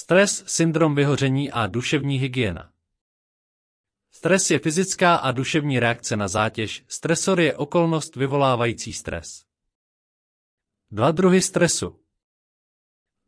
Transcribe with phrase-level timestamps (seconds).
[0.00, 2.72] Stres, syndrom vyhoření a duševní hygiena.
[4.10, 9.44] Stres je fyzická a duševní reakce na zátěž, stresor je okolnost vyvolávající stres.
[10.90, 12.00] Dva druhy stresu.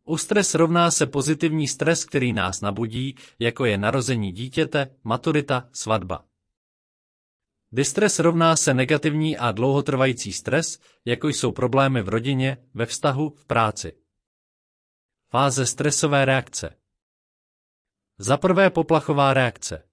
[0.04, 6.24] U stres rovná se pozitivní stres, který nás nabudí, jako je narození dítěte, maturita, svatba.
[7.72, 13.44] Distres rovná se negativní a dlouhotrvající stres, jako jsou problémy v rodině, ve vztahu, v
[13.44, 14.01] práci.
[15.33, 16.77] Fáze stresové reakce.
[18.19, 19.88] Za prvé poplachová reakce.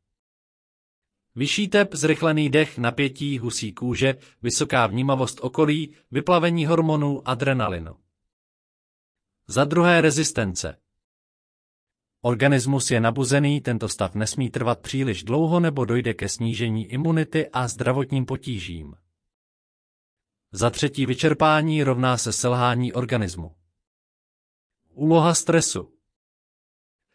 [1.36, 7.96] Vyšší tep, zrychlený dech, napětí husí kůže, vysoká vnímavost okolí, vyplavení hormonů adrenalinu.
[9.48, 10.82] Za druhé rezistence.
[12.22, 17.68] Organismus je nabuzený, tento stav nesmí trvat příliš dlouho nebo dojde ke snížení imunity a
[17.68, 18.96] zdravotním potížím.
[20.52, 23.59] Za třetí vyčerpání rovná se selhání organismu.
[25.00, 25.92] Úloha stresu.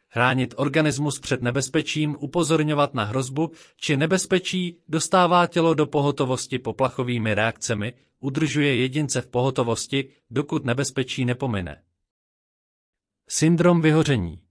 [0.08, 7.92] Chránit organismus před nebezpečím, upozorňovat na hrozbu či nebezpečí, dostává tělo do pohotovosti poplachovými reakcemi,
[8.20, 11.82] udržuje jedince v pohotovosti, dokud nebezpečí nepomine.
[13.28, 14.42] Syndrom vyhoření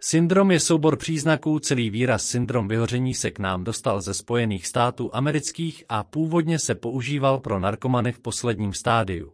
[0.00, 5.10] Syndrom je soubor příznaků, celý výraz syndrom vyhoření se k nám dostal ze Spojených států
[5.14, 9.33] amerických a původně se používal pro narkomany v posledním stádiu.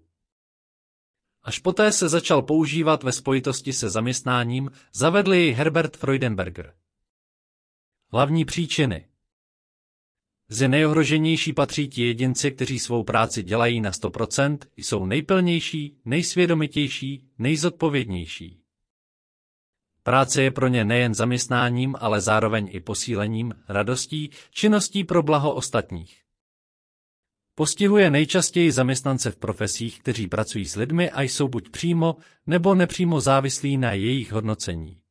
[1.42, 6.74] Až poté se začal používat ve spojitosti se zaměstnáním, zavedl jej Herbert Freudenberger.
[8.12, 9.06] Hlavní příčiny
[10.48, 18.60] Z nejohroženější patří ti jedinci, kteří svou práci dělají na 100%, jsou nejplnější, nejsvědomitější, nejzodpovědnější.
[20.02, 26.29] Práce je pro ně nejen zaměstnáním, ale zároveň i posílením, radostí, činností pro blaho ostatních.
[27.60, 32.16] Postihuje nejčastěji zaměstnance v profesích, kteří pracují s lidmi a jsou buď přímo
[32.46, 35.02] nebo nepřímo závislí na jejich hodnocení.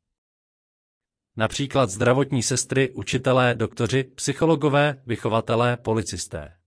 [1.38, 6.58] Například zdravotní sestry, učitelé, doktoři, psychologové, vychovatelé, policisté.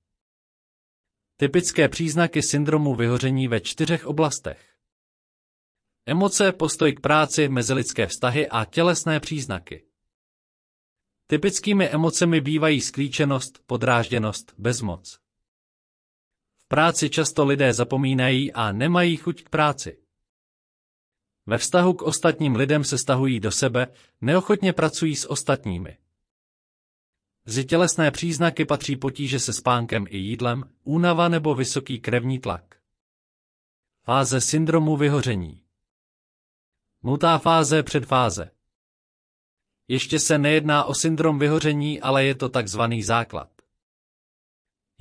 [1.37, 4.75] Typické příznaky syndromu vyhoření ve čtyřech oblastech.
[6.06, 9.84] Emoce, postoj k práci, mezilidské vztahy a tělesné příznaky.
[11.26, 15.22] Typickými emocemi bývají sklíčenost, podrážděnost, bezmoc.
[16.72, 19.99] Práci často lidé zapomínají a nemají chuť k práci.
[21.47, 23.87] Ve vztahu k ostatním lidem se stahují do sebe,
[24.21, 25.99] neochotně pracují s ostatními.
[27.47, 32.77] Mezi tělesné příznaky patří potíže se spánkem i jídlem, únava nebo vysoký krevní tlak.
[34.04, 35.62] Fáze syndromu vyhoření
[37.03, 38.50] Nutá fáze předfáze.
[39.89, 43.62] Ještě se nejedná o syndrom vyhoření, ale je to takzvaný základ.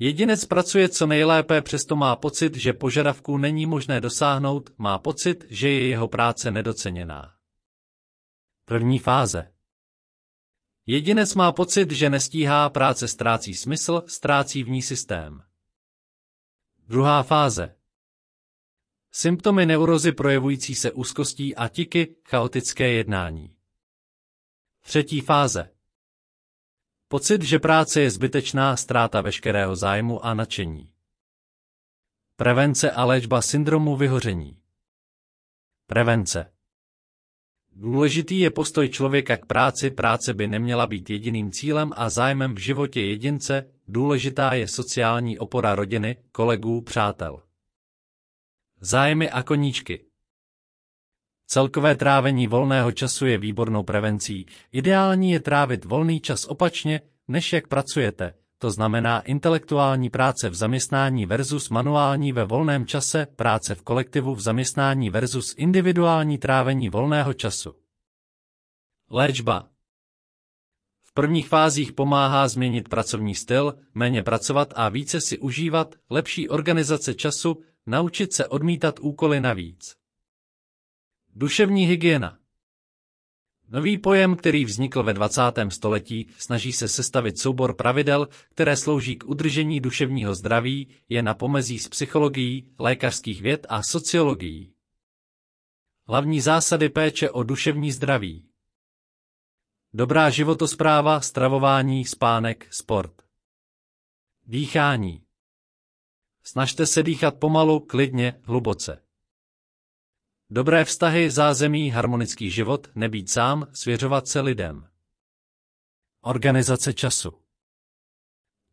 [0.02, 5.68] Jedinec pracuje co nejlépe, přesto má pocit, že požadavků není možné dosáhnout, má pocit, že
[5.68, 7.34] je jeho práce nedoceněná.
[8.64, 9.52] První fáze.
[10.86, 15.42] Jedinec má pocit, že nestíhá, práce ztrácí smysl, ztrácí v ní systém.
[16.88, 17.76] Druhá fáze.
[19.12, 23.56] Symptomy neurozy projevující se úzkostí a tiky, chaotické jednání.
[24.80, 25.70] Třetí fáze.
[27.12, 30.88] Pocit, že práce je zbytečná, ztráta veškerého zájmu a nadšení.
[32.36, 34.58] Prevence a léčba syndromu vyhoření.
[35.86, 36.52] Prevence.
[37.72, 42.58] Důležitý je postoj člověka k práci, práce by neměla být jediným cílem a zájmem v
[42.58, 47.42] životě jedince, důležitá je sociální opora rodiny, kolegů, přátel.
[48.80, 50.11] Zájmy a koníčky
[51.52, 54.46] Celkové trávení volného času je výbornou prevencí.
[54.72, 61.26] Ideální je trávit volný čas opačně, než jak pracujete, to znamená intelektuální práce v zaměstnání
[61.26, 67.74] versus manuální ve volném čase, práce v kolektivu v zaměstnání versus individuální trávení volného času.
[69.10, 69.68] Léčba
[71.02, 77.14] V prvních fázích pomáhá změnit pracovní styl, méně pracovat a více si užívat, lepší organizace
[77.14, 80.01] času, Naučit se odmítat úkoly navíc.
[81.34, 82.38] Duševní hygiena
[83.68, 85.42] Nový pojem, který vznikl ve 20.
[85.68, 91.78] století, snaží se sestavit soubor pravidel, které slouží k udržení duševního zdraví, je na pomezí
[91.78, 94.74] s psychologií, lékařských věd a sociologií.
[96.06, 98.48] Hlavní zásady péče o duševní zdraví.
[99.94, 103.22] Dobrá životospráva, stravování, spánek, sport.
[104.46, 105.24] Dýchání.
[106.42, 109.02] Snažte se dýchat pomalu, klidně, hluboce.
[110.54, 114.88] Dobré vztahy, zázemí, harmonický život, nebýt sám, svěřovat se lidem.
[116.20, 117.32] Organizace času.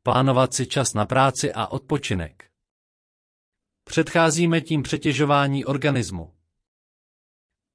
[0.04, 2.52] Plánovat si čas na práci a odpočinek.
[3.84, 6.34] Předcházíme tím přetěžování organismu.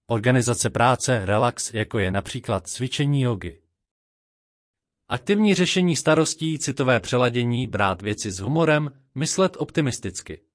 [0.07, 3.62] Organizace práce, relax, jako je například cvičení jogy.
[5.09, 10.54] Aktivní řešení starostí, citové přeladění, brát věci s humorem, myslet optimisticky.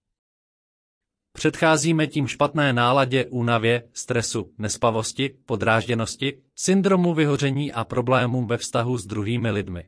[1.33, 9.05] Předcházíme tím špatné náladě, únavě, stresu, nespavosti, podrážděnosti, syndromu vyhoření a problémům ve vztahu s
[9.05, 9.83] druhými lidmi.